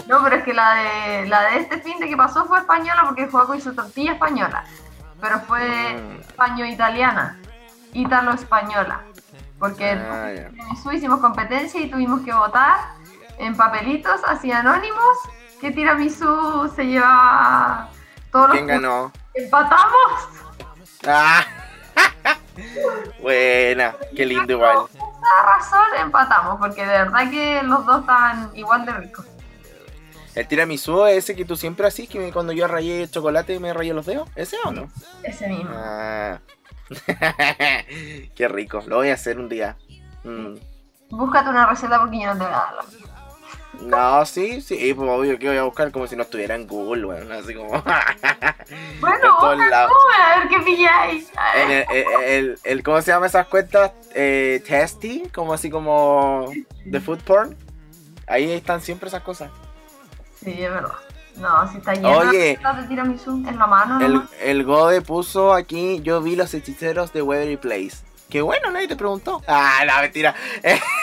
No, 0.09 0.21
pero 0.25 0.35
es 0.37 0.43
que 0.45 0.53
la 0.53 0.75
de, 0.75 1.27
la 1.29 1.43
de 1.43 1.59
este 1.59 1.81
fin 1.81 1.99
de 2.01 2.09
que 2.09 2.17
pasó 2.17 2.45
fue 2.47 2.59
española 2.59 3.03
porque 3.05 3.29
Joaco 3.29 3.55
hizo 3.55 3.73
tortilla 3.73 4.13
española. 4.15 4.65
Pero 5.21 5.39
fue 5.43 5.95
Mm. 5.95 6.21
español-italiana. 6.21 7.39
Ítalo-española. 7.93 9.01
Porque 9.61 9.93
Ah, 9.93 10.31
en 10.33 10.93
hicimos 10.93 11.21
competencia 11.21 11.81
y 11.81 11.89
tuvimos 11.89 12.23
que 12.23 12.35
votar 12.35 12.79
en 13.39 13.57
papelitos 13.57 14.21
así 14.27 14.51
anónimos 14.51 15.19
que 15.61 15.71
tiramisú 15.71 16.71
se 16.75 16.85
llevaba 16.85 17.89
todos 18.33 18.49
los 18.49 18.57
¿Quién 18.57 18.67
ganó? 18.67 19.13
¡Empatamos! 19.35 20.29
Ah. 21.07 21.45
Buena, 23.23 23.95
qué 24.17 24.27
lindo 24.27 24.53
igual. 24.55 24.79
Razón 25.47 25.85
empatamos, 26.01 26.59
porque 26.59 26.83
de 26.83 26.99
verdad 26.99 27.31
que 27.31 27.63
los 27.63 27.87
dos 27.87 28.01
estaban 28.01 28.51
igual 28.55 28.85
de 28.85 28.93
ricos. 28.93 29.27
El 30.35 30.49
tiramisú 30.49 31.05
es 31.05 31.19
ese 31.19 31.37
que 31.37 31.45
tú 31.45 31.57
siempre 31.57 31.87
haces, 31.87 32.09
que 32.09 32.33
cuando 32.33 32.53
yo 32.53 32.67
rayé 32.67 33.09
chocolate 33.09 33.61
me 33.61 33.73
rayé 33.75 33.93
los 33.93 34.07
dedos. 34.07 34.29
¿Ese 34.35 34.57
o 34.65 34.73
no? 34.73 34.89
Ese 35.23 35.47
mismo. 35.49 35.71
Ah. 35.75 36.41
Qué 38.35 38.49
rico, 38.49 38.83
lo 38.87 38.97
voy 38.97 39.11
a 39.11 39.15
hacer 39.15 39.39
un 39.39 39.49
día. 39.49 39.77
Mm. 40.25 40.55
Búscate 41.11 41.51
una 41.51 41.67
receta 41.67 42.01
porque 42.01 42.21
yo 42.21 42.27
no 42.27 42.33
te 42.33 42.45
voy 42.45 42.49
a 42.49 42.51
dar. 42.51 42.75
No, 43.81 44.25
sí, 44.27 44.61
sí, 44.61 44.93
pues 44.95 45.09
obvio 45.11 45.39
que 45.39 45.49
voy 45.49 45.57
a 45.57 45.63
buscar 45.65 45.91
como 45.91 46.07
si 46.07 46.15
no 46.15 46.23
estuviera 46.23 46.55
en 46.55 46.67
Google, 46.67 47.05
bueno, 47.07 47.35
así 47.35 47.55
como. 47.55 47.83
Bueno, 49.01 49.37
todos 49.41 49.59
lados. 49.59 49.93
a 50.21 50.39
ver 50.39 50.49
qué 50.49 50.61
pilláis. 50.61 51.31
En 51.57 51.71
el, 51.71 51.85
el, 51.91 52.07
el- 52.25 52.59
el- 52.65 52.83
¿Cómo 52.83 53.03
se 53.03 53.11
llama 53.11 53.27
esas 53.27 53.47
cuentas? 53.49 53.93
Eh, 54.15 54.63
testy, 54.67 55.25
como 55.35 55.53
así 55.53 55.69
como 55.69 56.49
de 56.85 57.01
food 57.01 57.19
porn. 57.21 57.57
Ahí 58.27 58.51
están 58.53 58.81
siempre 58.81 59.09
esas 59.09 59.23
cosas. 59.23 59.51
Sí, 60.43 60.53
es 60.63 60.71
verdad. 60.71 60.93
No, 61.37 61.71
si 61.71 61.79
está 61.79 61.95
lleno 61.95 62.11
Oye. 62.19 62.59
de 62.59 62.89
tiramisú 62.89 63.31
en 63.49 63.59
la 63.59 63.67
mano. 63.67 64.05
El, 64.05 64.13
nomás. 64.15 64.31
el 64.43 64.65
Gode 64.65 65.03
puso 65.03 65.53
aquí, 65.53 66.01
yo 66.03 66.21
vi 66.23 66.37
los 66.37 66.55
hechiceros 66.55 67.13
de 67.13 67.23
Waverly 67.23 67.57
Place. 67.57 67.97
Qué 68.31 68.41
bueno, 68.43 68.71
nadie 68.71 68.89
te 68.89 68.97
preguntó. 68.97 69.43
Ah, 69.47 69.81
no, 69.87 70.01
mentira. 70.01 70.35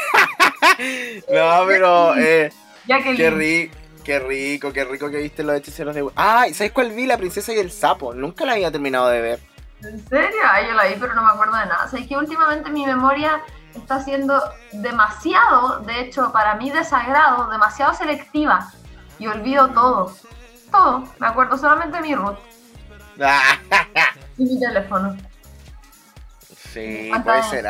no, 1.29 1.65
pero 1.67 2.15
eh, 2.17 2.51
qué, 2.87 3.13
lindo. 3.13 3.37
ri- 3.37 3.71
qué 4.03 4.19
rico, 4.19 4.71
qué 4.73 4.85
rico 4.85 5.09
que 5.09 5.17
viste 5.17 5.43
los 5.43 5.55
hechiceros 5.55 5.93
de 5.95 6.07
Ay, 6.15 6.53
¿sabes 6.53 6.71
cuál 6.71 6.91
vi? 6.91 7.05
La 7.05 7.17
princesa 7.17 7.53
y 7.53 7.59
el 7.59 7.71
sapo. 7.71 8.13
Nunca 8.13 8.45
la 8.45 8.53
había 8.53 8.71
terminado 8.71 9.09
de 9.09 9.21
ver. 9.21 9.39
¿En 9.81 10.07
serio? 10.07 10.39
Ay, 10.51 10.67
yo 10.67 10.73
la 10.73 10.85
vi, 10.87 10.95
pero 10.99 11.13
no 11.13 11.23
me 11.23 11.31
acuerdo 11.31 11.57
de 11.57 11.65
nada. 11.65 11.85
O 11.85 11.89
sea, 11.89 11.99
es 11.99 12.07
que 12.07 12.17
últimamente 12.17 12.69
mi 12.69 12.85
memoria 12.85 13.41
está 13.75 14.03
siendo 14.03 14.41
demasiado, 14.71 15.79
de 15.81 16.01
hecho, 16.01 16.31
para 16.31 16.55
mí 16.55 16.69
desagrado, 16.69 17.49
demasiado 17.49 17.93
selectiva. 17.93 18.71
Y 19.19 19.27
olvido 19.27 19.69
todo. 19.69 20.15
Todo. 20.71 21.03
Me 21.19 21.27
acuerdo 21.27 21.57
solamente 21.57 21.97
de 21.97 22.03
mi 22.03 22.15
root 22.15 22.37
y 24.37 24.43
mi 24.45 24.59
teléfono. 24.59 25.17
sí, 26.71 27.11
puede 27.23 27.37
de 27.37 27.43
ser. 27.43 27.65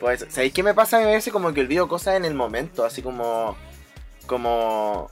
Pues, 0.00 0.26
¿sabéis 0.28 0.52
qué 0.52 0.62
me 0.62 0.74
pasa? 0.74 0.98
A 0.98 1.06
veces 1.06 1.32
como 1.32 1.52
que 1.54 1.60
olvido 1.62 1.88
cosas 1.88 2.16
en 2.16 2.24
el 2.24 2.34
momento, 2.34 2.84
así 2.84 3.02
como. 3.02 3.56
Como. 4.26 5.10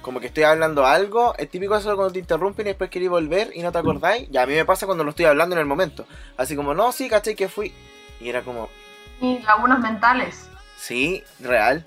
Como 0.00 0.18
que 0.18 0.26
estoy 0.26 0.42
hablando 0.42 0.84
algo, 0.84 1.32
es 1.38 1.48
típico 1.48 1.76
eso 1.76 1.94
cuando 1.94 2.12
te 2.12 2.18
interrumpen 2.18 2.66
y 2.66 2.70
después 2.70 2.90
queréis 2.90 3.08
volver 3.10 3.50
y 3.54 3.62
no 3.62 3.70
te 3.70 3.78
acordáis. 3.78 4.28
Ya 4.30 4.42
a 4.42 4.46
mí 4.46 4.54
me 4.54 4.64
pasa 4.64 4.84
cuando 4.84 5.04
lo 5.04 5.10
estoy 5.10 5.26
hablando 5.26 5.54
en 5.54 5.60
el 5.60 5.66
momento. 5.66 6.06
Así 6.36 6.56
como, 6.56 6.74
no, 6.74 6.90
sí, 6.90 7.08
caché 7.08 7.36
que 7.36 7.48
fui. 7.48 7.72
Y 8.20 8.28
era 8.28 8.42
como, 8.42 8.68
Y 9.20 9.38
lagunas 9.40 9.78
mentales. 9.78 10.48
sí, 10.76 11.22
real. 11.38 11.86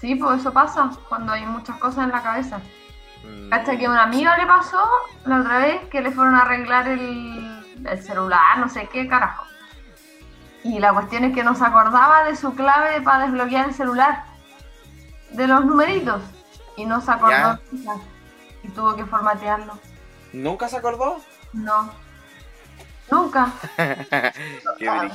Sí, 0.00 0.14
pues 0.14 0.40
eso 0.40 0.52
pasa 0.52 0.90
cuando 1.08 1.32
hay 1.32 1.44
muchas 1.44 1.76
cosas 1.78 2.04
en 2.04 2.10
la 2.12 2.22
cabeza. 2.22 2.60
Mm, 3.24 3.52
Hasta 3.52 3.76
que 3.76 3.86
a 3.86 3.90
una 3.90 4.04
amiga 4.04 4.36
le 4.38 4.46
pasó 4.46 4.80
la 5.26 5.40
otra 5.40 5.58
vez 5.58 5.80
que 5.90 6.02
le 6.02 6.12
fueron 6.12 6.36
a 6.36 6.42
arreglar 6.42 6.86
el, 6.86 7.64
el 7.84 8.02
celular, 8.02 8.58
no 8.58 8.68
sé 8.68 8.88
qué 8.92 9.08
carajo. 9.08 9.44
Y 10.64 10.78
la 10.78 10.92
cuestión 10.92 11.24
es 11.24 11.34
que 11.34 11.42
no 11.44 11.54
se 11.54 11.64
acordaba 11.64 12.24
de 12.24 12.36
su 12.36 12.54
clave 12.54 13.00
para 13.00 13.24
desbloquear 13.24 13.68
el 13.68 13.74
celular, 13.74 14.24
de 15.30 15.46
los 15.46 15.64
numeritos. 15.64 16.22
Y 16.76 16.84
no 16.86 17.00
se 17.00 17.10
acordó 17.10 17.58
y 18.62 18.68
tuvo 18.68 18.94
que 18.96 19.04
formatearlo. 19.04 19.74
¿Nunca 20.32 20.68
se 20.68 20.76
acordó? 20.78 21.18
No, 21.52 21.90
nunca. 23.10 23.48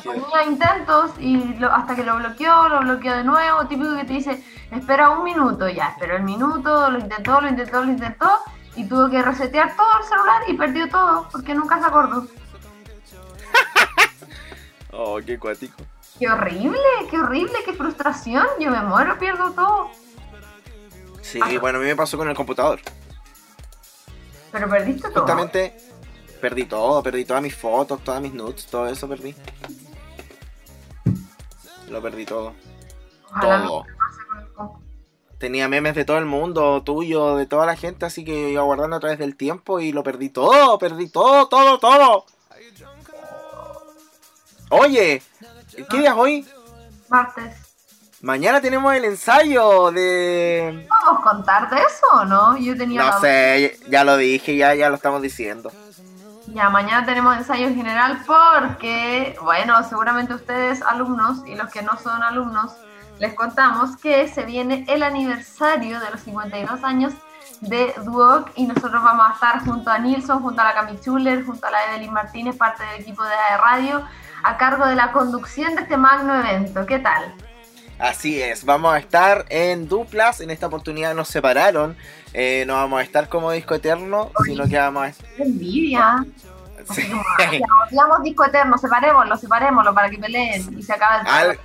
Ponía 0.04 0.44
intentos 0.46 1.12
y 1.20 1.38
lo- 1.56 1.74
hasta 1.74 1.96
que 1.96 2.04
lo 2.04 2.18
bloqueó, 2.18 2.70
lo 2.70 2.80
bloqueó 2.82 3.16
de 3.16 3.24
nuevo, 3.24 3.66
típico 3.68 3.96
que 3.96 4.04
te 4.06 4.14
dice, 4.14 4.44
espera 4.72 5.10
un 5.12 5.24
minuto, 5.24 5.68
ya, 5.70 5.88
esperó 5.90 6.18
el 6.18 6.24
minuto, 6.24 6.92
lo 6.92 7.00
intentó, 7.00 7.42
lo 7.42 7.48
intentó, 7.50 7.84
lo 7.84 7.92
intentó, 7.92 8.32
y 8.76 8.86
tuvo 8.88 9.10
que 9.10 9.22
resetear 9.24 9.76
todo 9.76 9.88
el 10.00 10.06
celular 10.06 10.42
y 10.48 10.54
perdió 10.54 10.88
todo, 10.90 11.28
porque 11.32 11.56
nunca 11.56 11.80
se 11.80 11.86
acordó. 11.86 12.28
Oh, 15.00 15.20
qué 15.24 15.38
cuático. 15.38 15.84
Qué 16.18 16.28
horrible, 16.28 16.80
qué 17.12 17.20
horrible, 17.20 17.54
qué 17.64 17.74
frustración, 17.74 18.48
yo 18.60 18.72
me 18.72 18.82
muero, 18.82 19.20
pierdo 19.20 19.52
todo. 19.52 19.92
Sí, 21.22 21.40
bueno, 21.60 21.78
a 21.78 21.82
mí 21.82 21.88
me 21.88 21.96
pasó 21.96 22.18
con 22.18 22.28
el 22.28 22.36
computador. 22.36 22.80
Pero 24.52 24.68
perdiste 24.68 25.10
todo. 25.10 25.20
Justamente 25.22 25.78
perdí 26.42 26.66
todo, 26.66 27.04
perdí 27.04 27.26
todas 27.26 27.44
mis 27.44 27.56
fotos, 27.56 28.04
todas 28.04 28.22
mis 28.22 28.34
nudes, 28.34 28.66
todo 28.66 28.88
eso 28.88 29.08
perdí. 29.08 29.36
Lo 31.90 32.02
perdí 32.02 32.26
todo. 32.26 32.54
Ojalá 33.30 33.66
todo. 33.68 33.86
Tenía 35.38 35.68
memes 35.68 35.94
de 35.94 36.06
todo 36.06 36.18
el 36.18 36.26
mundo, 36.26 36.82
tuyo, 36.82 37.36
de 37.36 37.46
toda 37.46 37.68
la 37.68 37.76
gente, 37.76 38.08
así 38.08 38.26
que 38.26 38.50
iba 38.50 38.64
guardando 38.64 38.96
a 38.96 39.00
través 39.00 39.20
del 39.20 39.38
tiempo 39.38 39.80
y 39.80 39.92
lo 39.92 40.02
perdí 40.02 40.30
todo, 40.30 40.80
perdí 40.80 41.08
todo, 41.10 41.48
todo, 41.48 41.78
todo. 41.78 42.26
Oye, 44.70 45.22
¿qué 45.90 45.98
día 45.98 46.10
es 46.10 46.16
hoy? 46.16 46.48
Martes. 47.10 47.68
Mañana 48.22 48.60
tenemos 48.60 48.94
el 48.94 49.06
ensayo 49.06 49.92
de... 49.92 50.88
¿Vamos 50.90 51.20
a 51.20 51.24
contar 51.24 51.70
de 51.70 51.78
eso 51.78 52.08
o 52.14 52.26
no? 52.26 52.58
Yo 52.58 52.76
tenía 52.76 53.04
la 53.04 53.12
No 53.12 53.22
sé, 53.22 53.80
ya 53.88 54.04
lo 54.04 54.18
dije, 54.18 54.58
ya, 54.58 54.74
ya 54.76 54.90
lo 54.90 54.96
estamos 54.96 55.22
diciendo. 55.22 55.72
Ya, 56.48 56.70
mañana 56.70 57.06
tenemos 57.06 57.38
ensayo 57.38 57.70
general 57.70 58.24
porque, 58.26 59.38
bueno, 59.42 59.82
seguramente 59.88 60.34
ustedes 60.34 60.82
alumnos 60.82 61.46
y 61.46 61.56
los 61.56 61.70
que 61.70 61.82
no 61.82 61.98
son 61.98 62.24
alumnos, 62.24 62.72
les 63.20 63.34
contamos 63.36 63.96
que 63.98 64.28
se 64.28 64.44
viene 64.44 64.84
el 64.88 65.04
aniversario 65.04 66.00
de 66.00 66.10
los 66.10 66.22
52 66.22 66.84
años 66.84 67.14
de 67.62 67.94
Duoc 68.04 68.50
y 68.56 68.66
nosotros 68.66 69.04
vamos 69.04 69.28
a 69.30 69.34
estar 69.34 69.66
junto 69.66 69.90
a 69.90 70.00
Nilsson, 70.00 70.42
junto 70.42 70.62
a 70.62 70.66
la 70.66 70.74
Cami 70.74 70.98
Schuller, 70.98 71.46
junto 71.46 71.68
a 71.68 71.72
la 71.72 71.86
Evelyn 71.86 72.14
Martínez, 72.14 72.56
parte 72.56 72.84
del 72.84 73.02
equipo 73.02 73.24
de 73.24 73.34
AE 73.34 73.58
Radio, 73.58 74.04
a 74.44 74.58
cargo 74.58 74.86
de 74.88 74.96
la 74.96 75.12
conducción 75.12 75.76
de 75.76 75.82
este 75.84 75.98
magno 75.98 76.36
evento. 76.40 76.86
¿Qué 76.86 77.00
tal? 77.00 77.34
Así 78.00 78.42
es, 78.42 78.64
vamos 78.64 78.94
a 78.94 79.00
estar 79.00 79.46
en 79.50 79.88
duplas. 79.88 80.40
En 80.42 80.52
esta 80.52 80.68
oportunidad 80.68 81.16
nos 81.16 81.28
separaron. 81.30 81.98
Eh, 82.34 82.64
no 82.68 82.76
vamos 82.76 83.00
a 83.00 83.04
estar 83.04 83.28
como 83.30 83.52
disco 83.52 83.76
eterno, 83.76 84.32
sino 84.46 84.68
que 84.68 84.78
vamos 84.78 85.04
a 85.04 85.08
estar. 85.08 85.28
envidia! 85.40 86.26
Sí. 86.94 87.02
Odiamos 87.90 88.24
disco 88.24 88.46
eterno, 88.46 88.78
separémoslo, 88.78 89.36
separémoslo 89.38 89.94
para 89.94 90.10
que 90.10 90.18
peleen 90.20 90.78
y 90.78 90.84
se 90.84 90.94
acabe 90.94 91.22
el 91.22 91.28
Al- 91.28 91.60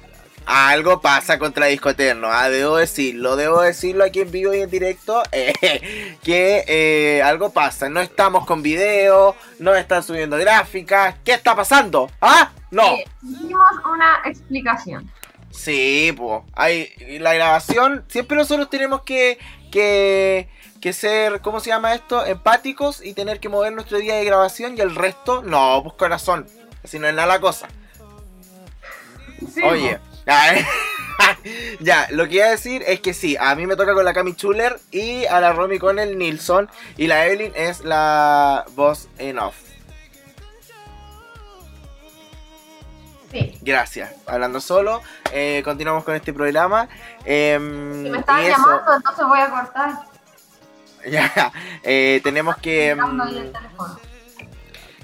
algo 0.44 1.00
pasa 1.00 1.38
contra 1.38 1.66
Disco 1.66 1.90
Eterno, 1.90 2.26
ah, 2.32 2.48
debo 2.48 2.76
decirlo, 2.78 3.36
debo 3.36 3.60
decirlo 3.60 4.02
aquí 4.02 4.22
en 4.22 4.32
vivo 4.32 4.52
y 4.52 4.60
en 4.62 4.68
directo, 4.70 5.22
eh, 5.32 6.16
que 6.24 6.64
eh, 6.66 7.22
algo 7.22 7.50
pasa, 7.52 7.88
no 7.88 8.00
estamos 8.00 8.44
con 8.44 8.60
video, 8.60 9.36
no 9.60 9.72
están 9.76 10.02
subiendo 10.02 10.36
gráficas, 10.38 11.14
¿qué 11.24 11.34
está 11.34 11.54
pasando? 11.54 12.10
¿Ah? 12.20 12.50
No. 12.72 12.96
Eh, 12.96 13.04
Hicimos 13.22 13.70
una 13.84 14.22
explicación. 14.24 15.08
Sí, 15.50 16.12
pues, 16.16 16.40
hay 16.54 16.88
la 17.20 17.34
grabación, 17.34 18.04
siempre 18.08 18.38
nosotros 18.38 18.70
tenemos 18.70 19.02
que, 19.02 19.38
que, 19.70 20.48
que 20.80 20.94
ser, 20.94 21.42
¿cómo 21.42 21.60
se 21.60 21.68
llama 21.68 21.94
esto? 21.94 22.24
Empáticos 22.24 23.04
y 23.04 23.12
tener 23.12 23.38
que 23.38 23.50
mover 23.50 23.74
nuestro 23.74 23.98
día 23.98 24.14
de 24.14 24.24
grabación 24.24 24.78
y 24.78 24.80
el 24.80 24.94
resto, 24.94 25.42
no, 25.42 25.82
pues 25.82 25.94
corazón, 25.96 26.46
así 26.82 26.98
no 26.98 27.06
es 27.06 27.14
nada 27.14 27.28
la 27.28 27.40
cosa. 27.40 27.68
Sí, 29.52 29.62
Oye, 29.62 29.98
ya, 31.80 32.06
lo 32.10 32.26
que 32.28 32.36
iba 32.36 32.46
a 32.46 32.50
decir 32.50 32.82
es 32.86 33.00
que 33.00 33.12
sí, 33.12 33.36
a 33.38 33.54
mí 33.54 33.66
me 33.66 33.76
toca 33.76 33.92
con 33.92 34.06
la 34.06 34.14
Cami 34.14 34.34
Chuler 34.34 34.80
y 34.90 35.26
a 35.26 35.38
la 35.40 35.52
Romy 35.52 35.78
con 35.78 35.98
el 35.98 36.16
Nilsson 36.16 36.70
y 36.96 37.08
la 37.08 37.26
Evelyn 37.26 37.52
es 37.54 37.80
la 37.84 38.64
voz 38.74 39.08
en 39.18 39.38
off. 39.38 39.71
Sí. 43.32 43.58
Gracias. 43.62 44.12
Hablando 44.26 44.60
solo, 44.60 45.00
eh, 45.32 45.62
continuamos 45.64 46.04
con 46.04 46.14
este 46.14 46.32
programa. 46.32 46.86
em, 47.24 48.04
Si 48.04 48.10
me 48.10 48.18
estaban 48.18 48.46
llamando, 48.46 48.94
entonces 48.94 49.26
voy 49.26 49.40
a 49.40 49.50
cortar. 49.50 49.92
ya, 51.10 51.52
eh, 51.82 52.20
tenemos 52.22 52.56
que... 52.58 52.90
Em, 52.90 53.00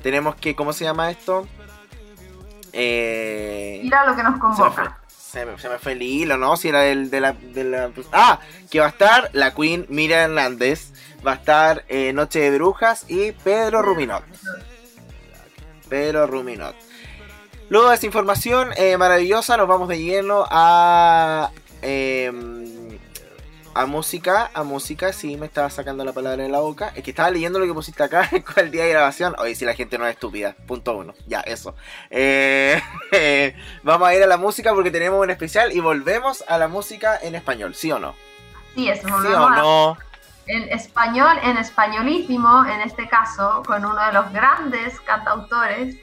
tenemos 0.02 0.37
que, 0.37 0.54
¿cómo 0.54 0.73
se 0.73 0.85
llama 0.85 1.11
esto? 1.11 1.49
Eh, 2.73 3.80
Mira 3.82 4.04
lo 4.06 4.14
que 4.14 4.23
nos 4.23 4.35
se, 4.35 4.40
me 4.40 4.52
fue, 4.52 4.56
convoca. 4.56 4.99
se 5.08 5.44
me- 5.47 5.58
se 5.58 5.68
me 5.68 5.78
fue 5.78 5.92
el 5.92 6.02
hilo, 6.02 6.37
¿no? 6.37 6.56
Si 6.56 6.68
era 6.68 6.87
el 6.87 7.11
de 7.11 7.20
la, 7.20 7.32
de 7.32 7.64
la- 7.64 7.90
Ah, 8.12 8.38
que 8.70 8.78
va 8.80 8.87
a 8.87 8.90
estar 8.90 9.30
la 9.32 9.54
Queen 9.54 9.87
Mira 9.88 10.23
Hernández, 10.23 10.92
va 11.26 11.32
a 11.32 11.35
estar 11.37 11.85
Noche 12.14 12.40
de 12.40 12.50
Brujas 12.58 13.04
y 13.08 13.32
Pedro 13.32 13.82
Ruminot. 13.82 14.23
Pedro 15.88 16.26
Ruminot. 16.26 16.76
Luego 17.70 17.88
de 17.90 17.96
esa 17.96 18.06
información 18.06 18.70
eh, 18.76 18.96
maravillosa, 18.96 19.56
nos 19.56 19.68
vamos 19.68 19.88
de 19.88 19.98
lleno 20.02 20.46
a. 20.50 21.50
em, 21.82 22.66
a 23.75 23.87
música, 23.87 24.50
a 24.54 24.64
música, 24.64 25.12
sí, 25.12 25.37
me 25.37 25.46
estaba 25.46 25.70
sacando 25.70 26.04
la 26.04 26.12
palabra 26.12 26.42
de 26.42 26.48
la 26.48 26.58
boca. 26.58 26.90
Es 26.96 27.04
que 27.04 27.10
estaba 27.10 27.30
leyendo 27.30 27.60
lo 27.60 27.66
que 27.66 27.72
pusiste 27.75 28.02
acá 28.02 28.28
con 28.54 28.64
el 28.64 28.70
día 28.72 28.84
de 28.84 28.90
grabación. 28.90 29.37
Oye, 29.38 29.54
si 29.54 29.64
la 29.64 29.75
gente 29.75 29.98
no 29.98 30.06
es 30.06 30.14
estúpida. 30.14 30.56
Punto 30.66 30.96
uno. 30.96 31.14
Ya, 31.28 31.40
eso. 31.42 31.76
Eh, 32.10 32.82
vamos 33.84 34.08
a 34.08 34.14
ir 34.14 34.22
a 34.22 34.26
la 34.26 34.37
música 34.38 34.72
porque 34.75 34.90
tenemos 34.90 35.22
un 35.22 35.30
especial 35.30 35.70
y 35.72 35.78
volvemos 35.80 36.42
a 36.48 36.58
la 36.58 36.66
música 36.68 37.18
en 37.22 37.34
español, 37.37 37.75
¿sí 37.76 37.92
o 37.92 37.98
no? 38.00 38.14
Sí, 38.75 38.88
es 38.88 39.00
¿Sí 39.00 39.06
volvemos 39.08 39.38
o 39.38 39.46
a- 39.48 39.56
no? 39.58 39.98
en 40.46 40.62
español, 40.70 41.37
en 41.42 41.58
españolísimo, 41.58 42.64
en 42.64 42.80
este 42.80 43.06
caso, 43.06 43.62
con 43.66 43.84
uno 43.84 44.02
de 44.06 44.12
los 44.12 44.32
grandes 44.32 44.98
cantautores 45.02 45.94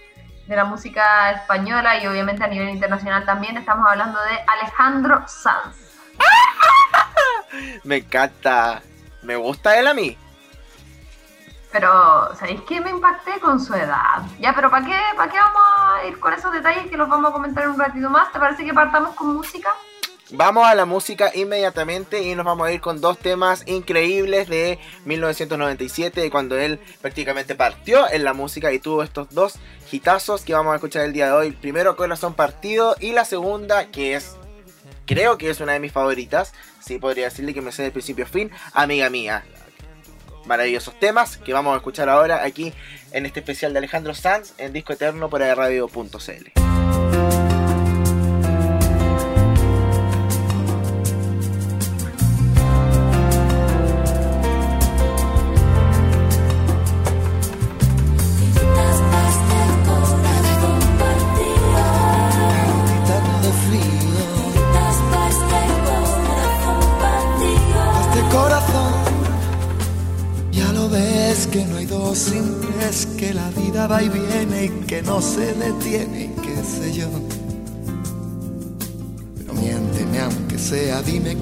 de 0.48 0.56
la 0.56 0.66
música 0.66 1.32
española 1.32 2.02
y 2.02 2.08
obviamente 2.08 2.44
a 2.44 2.48
nivel 2.48 2.70
internacional 2.70 3.26
también. 3.26 3.58
Estamos 3.58 3.86
hablando 3.90 4.20
de 4.22 4.40
Alejandro 4.48 5.24
Sanz. 5.28 5.78
Me 7.84 7.98
encanta. 7.98 8.82
Me 9.22 9.36
gusta 9.36 9.78
él 9.78 9.88
a 9.88 9.94
mí. 9.94 10.18
Pero, 11.72 12.34
¿sabéis 12.36 12.62
qué? 12.62 12.80
Me 12.80 12.90
impacté 12.90 13.40
con 13.42 13.60
su 13.60 13.74
edad. 13.74 14.22
Ya, 14.40 14.54
pero 14.56 14.70
¿para 14.70 14.86
qué, 14.86 14.98
¿para 15.18 15.30
qué 15.30 15.38
vamos 15.38 15.64
a 15.68 16.06
ir 16.08 16.18
con 16.20 16.34
esos 16.34 16.52
detalles 16.54 16.88
que 16.88 16.96
los 16.96 17.10
vamos 17.10 17.30
a 17.30 17.34
comentar 17.34 17.66
en 17.66 17.72
un 17.72 17.80
ratito 17.80 18.10
más? 18.10 18.32
¿Te 18.32 18.40
parece 18.40 18.64
que 18.64 18.74
partamos 18.74 19.14
con 19.16 19.36
música? 19.36 19.74
Vamos 20.32 20.66
a 20.66 20.74
la 20.74 20.86
música 20.86 21.32
inmediatamente 21.36 22.24
y 22.24 22.34
nos 22.34 22.46
vamos 22.46 22.68
a 22.68 22.72
ir 22.72 22.82
con 22.82 23.00
dos 23.00 23.20
temas 23.20 23.62
increíbles 23.68 24.50
de 24.50 24.80
1997, 25.06 26.20
de 26.20 26.32
cuando 26.32 26.58
él 26.58 26.80
prácticamente 27.00 27.54
partió 27.54 28.10
en 28.12 28.24
la 28.24 28.34
música 28.34 28.74
y 28.74 28.80
tuvo 28.80 29.04
estos 29.04 29.30
dos 29.30 29.60
hitazos 29.92 30.42
que 30.42 30.54
vamos 30.54 30.74
a 30.74 30.76
escuchar 30.78 31.04
el 31.04 31.14
día 31.14 31.28
de 31.28 31.34
hoy. 31.34 31.52
Primero 31.52 31.96
Corazón 31.96 32.34
Partido 32.34 32.96
y 33.00 33.12
la 33.12 33.24
segunda 33.24 33.92
que 33.92 34.16
es, 34.16 34.36
creo 35.06 35.38
que 35.38 35.52
es 35.52 35.60
una 35.60 35.74
de 35.74 35.80
mis 35.80 35.92
favoritas, 35.92 36.54
sí 36.80 36.98
podría 36.98 37.26
decirle 37.26 37.54
que 37.54 37.62
me 37.62 37.72
sé 37.72 37.84
de 37.84 37.92
principio 37.92 38.26
a 38.26 38.28
fin, 38.28 38.50
Amiga 38.74 39.12
Mía. 39.12 39.46
Maravillosos 40.48 41.00
temas 41.00 41.38
que 41.38 41.54
vamos 41.54 41.76
a 41.76 41.78
escuchar 41.78 42.10
ahora 42.10 42.44
aquí 42.44 42.74
en 43.12 43.28
este 43.28 43.42
especial 43.42 43.74
de 43.74 43.78
Alejandro 43.78 44.16
Sanz 44.16 44.54
en 44.58 44.74
Disco 44.74 44.94
Eterno 44.94 45.30
por 45.30 45.42
radio.cl. 45.42 47.25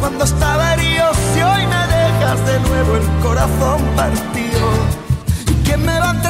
cuando 0.00 0.24
estaba 0.24 0.74
herido, 0.74 1.10
si 1.34 1.42
hoy 1.42 1.66
me 1.66 1.86
dejas 1.86 2.46
de 2.46 2.60
nuevo 2.60 2.96
el 2.96 3.22
corazón 3.22 3.82
partido, 3.96 4.68
¿quién 5.64 5.84
me 5.84 5.98
va 5.98 6.10
a 6.10 6.29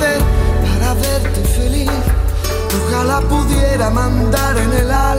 para 0.00 0.94
verte 0.94 1.40
feliz? 1.56 1.90
Ojalá 2.86 3.20
pudiera 3.20 3.90
mandar 3.90 4.56
en 4.56 4.72
el 4.72 4.90
aire 4.90 5.09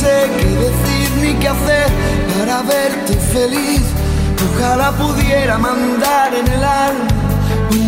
sé 0.00 0.30
qué 0.38 0.48
decir 0.66 1.08
ni 1.22 1.32
qué 1.40 1.48
hacer 1.48 1.88
para 2.38 2.62
verte 2.62 3.14
feliz. 3.34 3.82
Ojalá 4.48 4.92
pudiera 4.92 5.58
mandar 5.58 6.34
en 6.34 6.46
el 6.46 6.64
alma 6.64 7.08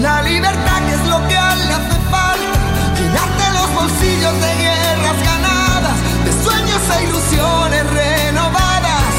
La 0.00 0.22
libertad 0.22 0.78
que 0.86 0.94
es 0.98 1.06
lo 1.12 1.18
que 1.28 1.36
a 1.36 1.52
él 1.52 1.60
le 1.68 1.74
hace 1.78 1.98
falta. 2.14 2.58
Llenarte 2.98 3.44
los 3.58 3.68
bolsillos 3.78 4.34
de 4.44 4.52
guerras 4.64 5.18
ganadas, 5.30 5.96
de 6.26 6.32
sueños 6.44 6.82
e 6.94 7.04
ilusiones 7.08 7.84
renovadas. 8.00 9.12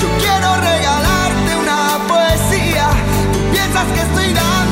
Yo 0.00 0.08
quiero 0.22 0.48
regalarte 0.70 1.50
una 1.64 1.80
poesía. 2.12 2.86
Tú 3.32 3.38
piensas 3.52 3.86
que 3.94 4.00
estoy 4.08 4.32
dando 4.32 4.67